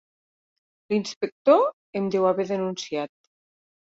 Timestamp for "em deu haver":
2.01-2.47